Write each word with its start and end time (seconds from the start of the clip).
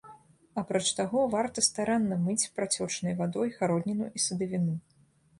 Апроч 0.59 0.87
таго, 0.99 1.25
варта 1.33 1.63
старанна 1.67 2.17
мыць 2.21 2.49
працёчнай 2.55 3.13
вадой 3.19 3.51
гародніну 3.59 4.07
і 4.21 4.23
садавіну. 4.25 4.73